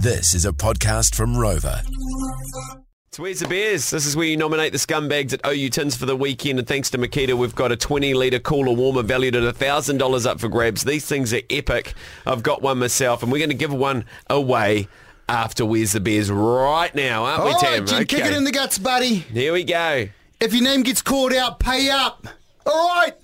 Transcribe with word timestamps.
This 0.00 0.34
is 0.34 0.44
a 0.44 0.52
podcast 0.52 1.14
from 1.14 1.34
Rova. 1.34 1.82
So 3.10 3.22
where's 3.24 3.40
the 3.40 3.48
beers? 3.48 3.90
This 3.90 4.06
is 4.06 4.14
where 4.14 4.26
you 4.26 4.36
nominate 4.36 4.70
the 4.72 4.78
scumbags 4.78 5.32
at 5.32 5.40
OU 5.44 5.70
Tins 5.70 5.96
for 5.96 6.06
the 6.06 6.14
weekend. 6.14 6.58
And 6.60 6.68
thanks 6.68 6.88
to 6.90 6.98
Makita, 6.98 7.34
we've 7.34 7.54
got 7.54 7.72
a 7.72 7.76
20 7.76 8.14
litre 8.14 8.38
cooler 8.38 8.72
warmer 8.72 9.02
valued 9.02 9.34
at 9.34 9.42
$1,000 9.56 10.26
up 10.26 10.38
for 10.40 10.48
grabs. 10.48 10.84
These 10.84 11.06
things 11.06 11.34
are 11.34 11.40
epic. 11.50 11.94
I've 12.26 12.42
got 12.44 12.62
one 12.62 12.78
myself, 12.78 13.22
and 13.22 13.32
we're 13.32 13.38
going 13.38 13.50
to 13.50 13.56
give 13.56 13.72
one 13.72 14.04
away 14.30 14.86
after 15.28 15.66
Where's 15.66 15.92
the 15.92 16.00
Beers 16.00 16.30
right 16.30 16.94
now, 16.94 17.24
aren't 17.24 17.44
we, 17.44 17.50
All 17.52 17.58
Tam? 17.58 17.80
right, 17.80 17.88
Jim, 17.88 18.04
kick 18.04 18.24
it 18.24 18.34
in 18.34 18.44
the 18.44 18.52
guts, 18.52 18.78
buddy. 18.78 19.14
Here 19.16 19.52
we 19.52 19.64
go. 19.64 20.08
If 20.40 20.54
your 20.54 20.62
name 20.62 20.82
gets 20.82 21.02
called 21.02 21.32
out, 21.32 21.58
pay 21.58 21.90
up. 21.90 22.26
All 22.64 22.88
right. 22.88 23.14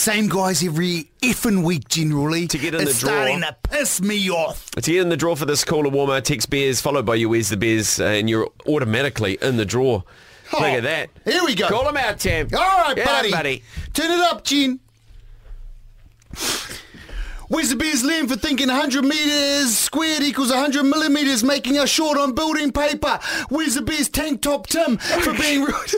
Same 0.00 0.28
guys 0.28 0.64
every 0.64 1.10
effing 1.22 1.62
week, 1.62 1.86
generally. 1.88 2.46
To 2.46 2.56
get 2.56 2.74
in 2.74 2.80
it's 2.80 2.94
the 3.00 3.06
draw. 3.06 3.10
starting 3.16 3.40
to 3.42 3.54
piss 3.64 4.00
me 4.00 4.30
off. 4.30 4.70
To 4.70 4.80
get 4.80 5.02
in 5.02 5.10
the 5.10 5.16
draw 5.16 5.34
for 5.34 5.44
this 5.44 5.62
cooler 5.62 5.90
warmer, 5.90 6.22
text 6.22 6.48
beers 6.48 6.80
followed 6.80 7.04
by 7.04 7.16
your 7.16 7.28
Where's 7.28 7.50
the 7.50 7.58
Beers, 7.58 8.00
uh, 8.00 8.04
and 8.04 8.30
you're 8.30 8.48
automatically 8.66 9.36
in 9.42 9.58
the 9.58 9.66
draw. 9.66 9.96
Look 9.96 10.04
Oh, 10.54 10.64
at 10.64 10.84
that. 10.84 11.10
Here 11.26 11.44
we 11.44 11.54
go. 11.54 11.68
Call 11.68 11.86
him 11.86 11.98
out, 11.98 12.18
Tam. 12.18 12.48
All 12.54 12.60
right, 12.60 12.96
Yeah, 12.96 13.04
buddy. 13.04 13.30
buddy. 13.30 13.62
Turn 13.92 14.10
it 14.10 14.20
up, 14.20 14.42
Gene. 14.42 14.80
Where's 17.48 17.68
the 17.68 17.76
beers 17.76 18.02
Liam 18.02 18.26
for 18.26 18.36
thinking 18.36 18.68
100 18.68 19.04
metres 19.04 19.76
squared 19.76 20.22
equals 20.22 20.48
100 20.50 20.82
millimetres, 20.84 21.44
making 21.44 21.76
us 21.76 21.90
short 21.90 22.16
on 22.16 22.32
building 22.34 22.72
paper? 22.72 23.18
Where's 23.50 23.74
the 23.74 23.82
beers 23.82 24.08
Tank 24.08 24.40
Top 24.40 24.66
Tim 24.66 24.96
for 24.96 25.34
being 25.34 25.62
rude? 25.64 25.94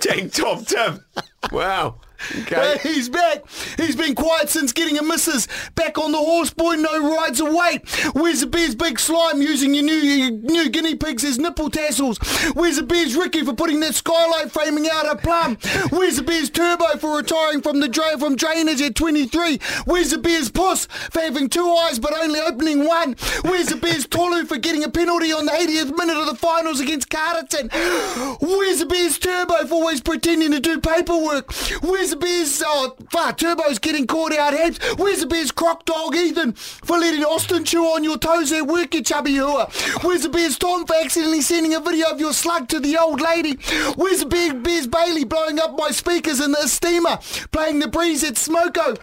Tank 0.00 0.34
top 0.34 0.66
Tim. 0.66 1.02
Wow. 1.50 2.00
Okay. 2.38 2.78
He's 2.82 3.08
back. 3.08 3.44
He's 3.76 3.96
been 3.96 4.14
quiet 4.14 4.48
since 4.48 4.72
getting 4.72 4.98
a 4.98 5.02
missus. 5.02 5.48
Back 5.74 5.98
on 5.98 6.12
the 6.12 6.18
horse, 6.18 6.50
boy. 6.50 6.76
No 6.76 7.16
rides 7.16 7.40
away. 7.40 7.80
Where's 8.12 8.40
the 8.40 8.46
beer's 8.46 8.74
big 8.74 8.98
slime 8.98 9.42
using 9.42 9.74
your 9.74 9.84
new 9.84 9.92
your 9.92 10.30
new 10.30 10.68
guinea 10.68 10.94
pigs 10.94 11.24
as 11.24 11.38
nipple 11.38 11.70
tassels? 11.70 12.18
Where's 12.54 12.76
the 12.76 12.82
beer's 12.82 13.16
Ricky 13.16 13.44
for 13.44 13.54
putting 13.54 13.80
that 13.80 13.94
skylight 13.94 14.50
framing 14.50 14.88
out 14.90 15.06
a 15.06 15.16
plum? 15.16 15.56
Where's 15.90 16.16
the 16.16 16.22
beer's 16.22 16.50
Turbo 16.50 16.96
for 16.98 17.16
retiring 17.16 17.62
from 17.62 17.80
the 17.80 17.88
drain 17.88 18.18
from 18.18 18.36
drainage 18.36 18.80
at 18.82 18.94
23? 18.94 19.58
Where's 19.84 20.10
the 20.10 20.18
beer's 20.18 20.50
Puss 20.50 20.86
for 20.86 21.20
having 21.20 21.48
two 21.48 21.68
eyes 21.68 21.98
but 21.98 22.14
only 22.16 22.40
opening 22.40 22.86
one? 22.86 23.16
Where's 23.42 23.66
the 23.66 23.76
beer's 23.76 24.06
Tolu 24.06 24.44
for 24.46 24.56
getting 24.56 24.84
a 24.84 24.90
penalty 24.90 25.32
on 25.32 25.46
the 25.46 25.52
80th 25.52 25.96
minute 25.96 26.16
of 26.16 26.26
the 26.26 26.34
finals 26.34 26.80
against 26.80 27.10
Carterton? 27.10 27.68
Where's 28.40 28.80
the 28.80 28.86
beer's 28.86 29.18
Turbo 29.18 29.66
for 29.66 29.74
always 29.74 30.00
pretending 30.00 30.52
to 30.52 30.60
do 30.60 30.80
paperwork? 30.80 31.52
Where's 31.82 32.05
the 32.10 32.16
beer's 32.16 32.62
oh 32.64 32.96
fuck 33.10 33.38
Turbo's 33.38 33.78
getting 33.78 34.06
caught 34.06 34.32
out 34.32 34.54
heaps? 34.54 34.78
Where's 34.96 35.24
beer's 35.24 35.50
croc 35.50 35.84
dog 35.84 36.14
Ethan 36.14 36.52
for 36.52 36.98
letting 36.98 37.24
Austin 37.24 37.64
chew 37.64 37.84
on 37.84 38.04
your 38.04 38.18
toes 38.18 38.52
at 38.52 38.66
work, 38.66 38.94
you 38.94 39.02
chubby 39.02 39.34
hooer? 39.34 39.66
Where's 40.02 40.58
Tom 40.58 40.86
for 40.86 40.94
accidentally 40.96 41.40
sending 41.40 41.74
a 41.74 41.80
video 41.80 42.08
of 42.08 42.20
your 42.20 42.32
slug 42.32 42.68
to 42.68 42.80
the 42.80 42.96
old 42.98 43.20
lady? 43.20 43.54
Where's 43.96 44.24
beer's 44.24 44.86
Bailey 44.86 45.24
blowing 45.24 45.58
up 45.58 45.76
my 45.76 45.90
speakers 45.90 46.40
in 46.40 46.52
the 46.52 46.66
steamer, 46.68 47.18
playing 47.52 47.80
the 47.80 47.88
breeze 47.88 48.24
at 48.24 48.34
Smoko? 48.34 48.98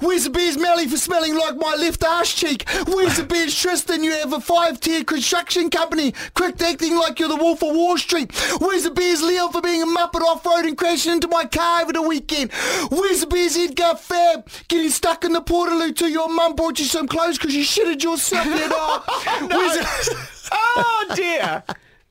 Where's 0.00 0.24
the 0.24 0.30
beer's 0.30 0.56
Melly 0.56 0.86
for 0.88 0.96
smelling 0.96 1.36
like 1.36 1.56
my 1.56 1.74
left 1.74 2.04
arse 2.04 2.34
cheek? 2.34 2.68
Where's 2.86 3.16
the 3.16 3.24
beer's 3.24 3.54
Tristan? 3.54 4.04
You 4.04 4.12
have 4.12 4.32
a 4.32 4.40
five-tier 4.40 5.04
construction 5.04 5.70
company, 5.70 6.14
quick 6.34 6.60
acting 6.62 6.96
like 6.96 7.18
you're 7.18 7.28
the 7.28 7.36
Wolf 7.36 7.62
of 7.62 7.74
Wall 7.74 7.96
Street. 7.98 8.32
Where's 8.60 8.84
the 8.84 8.90
beer's 8.90 9.22
Leo 9.22 9.48
for 9.48 9.60
being 9.60 9.82
a 9.82 9.86
muppet 9.86 10.20
off-road 10.20 10.64
and 10.64 10.76
crashing 10.76 11.12
into 11.12 11.28
my 11.28 11.44
car 11.44 11.82
over 11.82 11.92
the 11.92 12.02
weekend? 12.02 12.52
Where's 12.90 13.20
the 13.20 13.26
beer's 13.26 13.56
Edgar 13.56 13.96
Fab 13.96 14.48
getting 14.68 14.90
stuck 14.90 15.24
in 15.24 15.32
the 15.32 15.42
Portaloo 15.42 15.94
till 15.94 16.08
your 16.08 16.28
mum 16.28 16.54
bought 16.54 16.78
you 16.78 16.84
some 16.84 17.08
clothes 17.08 17.38
because 17.38 17.54
you 17.54 17.64
shitted 17.64 18.02
yourself, 18.02 18.44
you 18.46 18.68
know? 18.68 19.02
Where's 19.48 19.76
the... 19.76 20.34
Oh, 20.52 21.12
dear. 21.14 21.62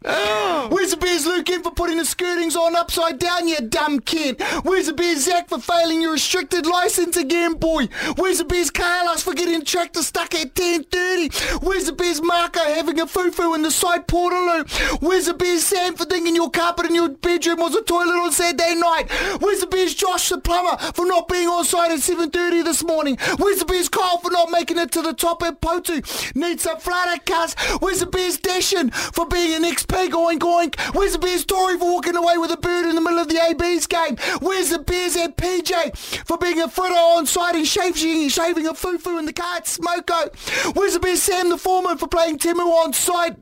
Oh! 0.05 0.67
Where's 0.69 0.91
the 0.91 0.97
beer's 0.97 1.25
Luke 1.25 1.49
in 1.49 1.63
for 1.63 1.71
putting 1.71 1.97
the 1.97 2.03
skirtings 2.03 2.55
on 2.55 2.75
upside 2.75 3.19
down, 3.19 3.47
you 3.47 3.59
dumb 3.61 3.99
kid? 3.99 4.41
Where's 4.63 4.87
the 4.87 4.93
beer's 4.93 5.25
Zach 5.25 5.49
for 5.49 5.59
failing 5.59 6.01
your 6.01 6.13
restricted 6.13 6.65
license 6.65 7.15
again, 7.17 7.53
boy? 7.53 7.87
Where's 8.15 8.39
the 8.39 8.45
beer's 8.45 8.69
Carlos 8.69 9.23
for 9.23 9.33
getting 9.33 9.63
tractor 9.63 10.01
stuck 10.01 10.35
at 10.35 10.55
10.30? 10.55 11.63
Where's 11.63 11.85
the 11.85 11.93
beer's 11.93 12.21
Marco 12.21 12.59
having 12.59 12.99
a 12.99 13.07
foo-foo 13.07 13.53
in 13.53 13.61
the 13.61 13.71
side 13.71 14.07
portaloo? 14.07 14.69
Where's 15.01 15.27
the 15.27 15.33
beer's 15.33 15.63
Sam 15.63 15.95
for 15.95 16.05
thinking 16.05 16.35
your 16.35 16.49
carpet 16.49 16.85
in 16.85 16.95
your 16.95 17.09
bedroom 17.09 17.59
was 17.59 17.75
a 17.75 17.81
toilet 17.81 18.15
on 18.15 18.31
Saturday 18.31 18.75
night? 18.75 19.11
Where's 19.39 19.61
the 19.61 19.67
beer's 19.67 19.93
Josh 19.93 20.29
the 20.29 20.37
plumber 20.37 20.77
for 20.93 21.05
not 21.05 21.27
being 21.27 21.47
on 21.47 21.63
site 21.65 21.91
at 21.91 21.99
7.30 21.99 22.63
this 22.63 22.83
morning? 22.83 23.17
Where's 23.37 23.59
the 23.59 23.65
beer's 23.65 23.89
Kyle 23.89 24.17
for 24.17 24.31
not 24.31 24.49
making 24.51 24.77
it 24.77 24.91
to 24.93 25.01
the 25.01 25.13
top 25.13 25.43
at 25.43 25.61
Potu? 25.61 26.35
Needs 26.35 26.65
a 26.65 26.77
flutter, 26.77 27.21
cuz. 27.25 27.55
Where's 27.79 27.99
the 27.99 28.05
beer's 28.05 28.37
Dashin 28.37 28.93
for 28.93 29.25
being 29.27 29.53
an 29.53 29.65
ex-pig 29.93 30.13
oink 30.13 30.39
oink? 30.39 30.95
Where's 30.95 31.13
the 31.13 31.19
beer's 31.19 31.45
Tory 31.45 31.77
for 31.77 31.91
walking 31.91 32.15
away 32.15 32.37
with 32.37 32.51
a 32.51 32.57
bird 32.57 32.85
in 32.87 32.95
the 32.95 33.01
middle 33.01 33.19
of 33.19 33.29
the 33.29 33.39
AB's 33.39 33.87
game? 33.87 34.17
Where's 34.39 34.69
the 34.69 34.79
beer's 34.79 35.15
at 35.15 35.37
PJ 35.37 35.95
for 36.25 36.37
being 36.37 36.59
a 36.61 36.69
fritter 36.69 36.95
on 36.95 37.25
site 37.25 37.55
and 37.55 37.67
shaving, 37.67 38.29
shaving 38.29 38.67
a 38.67 38.73
foo-foo 38.73 39.19
in 39.19 39.25
the 39.25 39.33
car 39.33 39.57
at 39.57 39.65
Smoko? 39.65 40.75
Where's 40.75 40.93
the 40.93 40.99
beer's 40.99 41.21
Sam 41.21 41.49
the 41.49 41.57
foreman 41.57 41.97
for 41.97 42.07
playing 42.07 42.39
Timu 42.39 42.65
on 42.83 42.93
site 42.93 43.37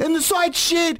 in 0.00 0.12
the 0.12 0.22
site 0.22 0.54
shed? 0.54 0.98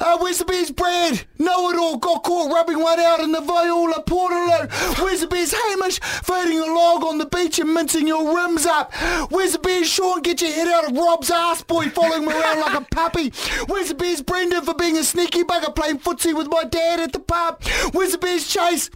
Uh, 0.00 0.18
where's 0.18 0.38
the 0.38 0.44
beer's 0.44 0.70
Brad? 0.70 1.24
Know 1.38 1.70
it 1.70 1.76
all. 1.76 1.93
Got 2.04 2.22
caught 2.22 2.52
rubbing 2.52 2.80
one 2.80 3.00
out 3.00 3.20
in 3.20 3.32
the 3.32 3.40
Viola 3.40 4.04
Portaloo. 4.04 4.68
Where's 5.02 5.22
the 5.22 5.26
beer's 5.26 5.54
Hamish? 5.54 6.00
Feeding 6.00 6.60
a 6.60 6.66
log 6.66 7.02
on 7.02 7.16
the 7.16 7.24
beach 7.24 7.58
and 7.58 7.72
mincing 7.72 8.06
your 8.06 8.36
rims 8.36 8.66
up. 8.66 8.92
Where's 9.30 9.52
the 9.52 9.58
beer's 9.58 9.88
Sean? 9.88 10.20
Get 10.20 10.42
your 10.42 10.52
head 10.52 10.68
out 10.68 10.90
of 10.90 10.94
Rob's 10.94 11.30
ass, 11.30 11.62
boy, 11.62 11.88
following 11.88 12.24
him 12.24 12.28
around 12.28 12.60
like 12.60 12.78
a 12.78 12.84
puppy. 12.94 13.32
Where's 13.68 13.88
the 13.88 13.94
beer's 13.94 14.20
Brendan 14.20 14.64
for 14.64 14.74
being 14.74 14.98
a 14.98 15.02
sneaky 15.02 15.44
bugger 15.44 15.74
playing 15.74 16.00
footsie 16.00 16.36
with 16.36 16.48
my 16.48 16.64
dad 16.64 17.00
at 17.00 17.14
the 17.14 17.20
pub? 17.20 17.62
Where's 17.92 18.12
the 18.12 18.18
beer's 18.18 18.46
Chase? 18.46 18.90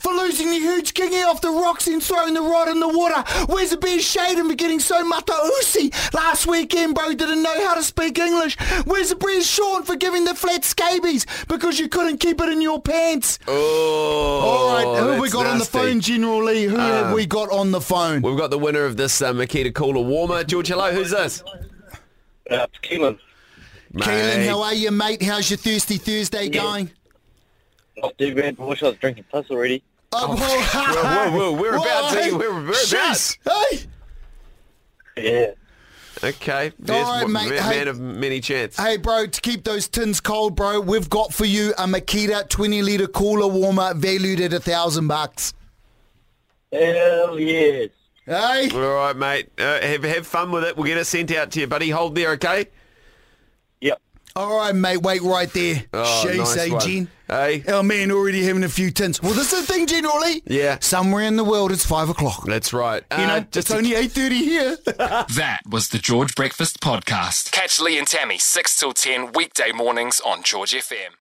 For 0.00 0.12
losing 0.12 0.48
the 0.48 0.58
huge 0.58 0.94
kingy 0.94 1.24
off 1.24 1.40
the 1.40 1.50
rocks 1.50 1.86
and 1.86 2.02
throwing 2.02 2.34
the 2.34 2.40
rod 2.40 2.68
in 2.68 2.80
the 2.80 2.88
water. 2.88 3.22
Where's 3.46 3.70
the 3.70 3.76
beer 3.76 3.98
Shaden 3.98 4.48
for 4.48 4.54
getting 4.54 4.80
so 4.80 5.02
matausi 5.10 5.92
last 6.14 6.46
weekend, 6.46 6.94
bro? 6.94 7.12
Didn't 7.14 7.42
know 7.42 7.66
how 7.66 7.74
to 7.74 7.82
speak 7.82 8.18
English. 8.18 8.56
Where's 8.84 9.10
the 9.10 9.16
beer 9.16 9.42
Sean 9.42 9.82
for 9.82 9.96
giving 9.96 10.24
the 10.24 10.34
flat 10.34 10.64
scabies 10.64 11.26
because 11.48 11.78
you 11.78 11.88
couldn't 11.88 12.18
keep 12.18 12.40
it 12.40 12.48
in 12.48 12.60
your 12.62 12.80
pants? 12.80 13.38
Oh, 13.46 14.40
All 14.40 14.74
right, 14.74 15.00
who 15.00 15.08
have 15.08 15.20
we 15.20 15.28
that's 15.28 15.34
got 15.34 15.46
on 15.46 15.58
the 15.58 15.64
phone, 15.64 16.00
General 16.00 16.44
Lee? 16.44 16.64
Who 16.64 16.76
have 16.76 17.12
we 17.14 17.26
got 17.26 17.50
on 17.50 17.70
the 17.70 17.80
phone? 17.80 18.22
We've 18.22 18.38
got 18.38 18.50
the 18.50 18.58
winner 18.58 18.84
of 18.84 18.96
this 18.96 19.20
uh, 19.20 19.32
Makita 19.32 19.74
Cooler 19.74 20.00
Warmer. 20.02 20.44
George, 20.44 20.68
hello. 20.68 20.92
Who's 20.92 21.10
this? 21.10 21.42
Uh, 22.50 22.66
Keelan, 22.82 23.18
Kaylin, 23.94 24.38
Mate. 24.38 24.46
how 24.48 24.62
are 24.62 24.72
you, 24.74 24.90
mate? 24.90 25.22
How's 25.22 25.50
your 25.50 25.58
Thirsty 25.58 25.98
Thursday 25.98 26.48
going? 26.48 26.90
Not 28.02 28.16
too 28.18 28.34
bad. 28.34 28.56
I 28.60 28.64
wish 28.64 28.82
I 28.82 28.88
was 28.88 28.96
drinking 28.96 29.24
piss 29.32 29.50
already. 29.50 29.82
Oh, 30.12 30.28
whoa, 30.36 30.36
whoa, 30.36 31.36
whoa, 31.52 31.52
we're 31.60 31.74
about 31.76 32.12
to- 32.12 32.22
hey, 32.22 32.32
we're- 32.32 32.48
we're 32.52 32.64
about- 32.70 32.76
shiz, 32.76 33.36
Hey, 33.46 33.80
Yeah. 35.16 35.46
Okay. 36.24 36.72
There's 36.80 37.06
right, 37.06 37.22
one- 37.22 37.32
mate. 37.32 37.50
man 37.50 37.62
Hey. 37.62 37.86
of 37.86 38.00
many 38.00 38.40
chance. 38.40 38.76
Hey, 38.76 38.96
bro, 38.96 39.26
to 39.26 39.40
keep 39.40 39.62
those 39.64 39.86
tins 39.86 40.20
cold, 40.20 40.56
bro, 40.56 40.80
we've 40.80 41.08
got 41.10 41.32
for 41.32 41.44
you 41.44 41.72
a 41.78 41.84
Makita 41.86 42.48
20 42.48 42.82
litre 42.82 43.06
cooler 43.06 43.46
warmer 43.46 43.94
valued 43.94 44.40
at 44.40 44.52
a 44.52 44.58
thousand 44.60 45.06
bucks. 45.08 45.52
Hell 46.72 47.38
yes. 47.38 47.90
Hey? 48.26 48.68
All 48.74 48.80
right, 48.80 49.16
mate. 49.16 49.48
Uh, 49.58 49.80
have 49.80 50.02
have 50.04 50.26
fun 50.26 50.50
with 50.50 50.64
it. 50.64 50.76
We'll 50.76 50.86
get 50.86 50.98
it 50.98 51.04
sent 51.06 51.30
out 51.32 51.50
to 51.52 51.60
you, 51.60 51.66
buddy. 51.66 51.90
Hold 51.90 52.14
there, 52.14 52.30
okay? 52.32 52.66
Yep. 54.36 54.44
All 54.44 54.56
right, 54.56 54.74
mate, 54.74 54.98
wait 55.02 55.22
right 55.22 55.52
there. 55.52 55.84
Oh, 55.92 56.22
She 56.22 56.38
nice 56.38 56.54
say, 56.54 56.70
one. 56.70 56.80
Gene. 56.80 57.08
Hey, 57.28 57.62
Our 57.70 57.82
man 57.82 58.10
already 58.10 58.42
having 58.44 58.64
a 58.64 58.68
few 58.70 58.90
tins. 58.90 59.20
Well, 59.22 59.34
this 59.34 59.52
is 59.52 59.66
the 59.66 59.72
thing, 59.72 59.86
generally. 59.86 60.42
Yeah. 60.46 60.78
Somewhere 60.80 61.24
in 61.24 61.36
the 61.36 61.44
world, 61.44 61.72
it's 61.72 61.84
five 61.84 62.08
o'clock. 62.08 62.44
that's 62.46 62.72
right. 62.72 63.02
You 63.12 63.26
know, 63.26 63.34
Uh, 63.36 63.40
just 63.40 63.56
it's 63.56 63.68
to 63.68 63.76
only 63.76 63.90
8.30 63.90 64.30
here. 64.32 64.76
That 65.36 65.60
was 65.68 65.88
the 65.90 65.98
George 65.98 66.34
Breakfast 66.34 66.80
Podcast. 66.80 67.50
Catch 67.52 67.80
Lee 67.80 67.98
and 67.98 68.06
Tammy 68.06 68.38
6 68.38 68.78
till 68.80 68.92
10 68.92 69.32
weekday 69.32 69.72
mornings 69.72 70.20
on 70.24 70.42
George 70.42 70.72
FM. 70.72 71.18